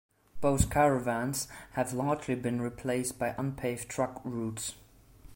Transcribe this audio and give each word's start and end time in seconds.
Both 0.41 0.71
caravans 0.71 1.47
have 1.73 1.93
largely 1.93 2.33
been 2.33 2.59
replaced 2.59 3.19
by 3.19 3.35
unpaved 3.37 3.87
truck 3.87 4.19
routes. 4.25 4.73